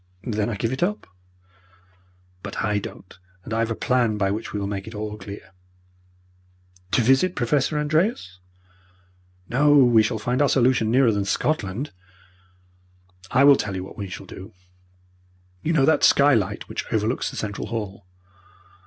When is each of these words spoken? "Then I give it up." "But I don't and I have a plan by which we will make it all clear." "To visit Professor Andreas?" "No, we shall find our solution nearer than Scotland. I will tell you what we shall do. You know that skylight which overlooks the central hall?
"Then 0.23 0.49
I 0.49 0.55
give 0.55 0.73
it 0.73 0.81
up." 0.81 1.05
"But 2.41 2.63
I 2.63 2.79
don't 2.79 3.19
and 3.43 3.53
I 3.53 3.59
have 3.59 3.69
a 3.69 3.75
plan 3.75 4.17
by 4.17 4.31
which 4.31 4.51
we 4.51 4.59
will 4.59 4.65
make 4.65 4.87
it 4.87 4.95
all 4.95 5.15
clear." 5.15 5.51
"To 6.93 7.03
visit 7.03 7.35
Professor 7.35 7.77
Andreas?" 7.77 8.39
"No, 9.47 9.75
we 9.77 10.01
shall 10.01 10.17
find 10.17 10.41
our 10.41 10.49
solution 10.49 10.89
nearer 10.89 11.11
than 11.11 11.25
Scotland. 11.25 11.91
I 13.29 13.43
will 13.43 13.55
tell 13.57 13.75
you 13.75 13.83
what 13.83 13.95
we 13.95 14.09
shall 14.09 14.25
do. 14.25 14.53
You 15.61 15.71
know 15.71 15.85
that 15.85 16.03
skylight 16.03 16.67
which 16.67 16.91
overlooks 16.91 17.29
the 17.29 17.35
central 17.37 17.67
hall? 17.67 18.07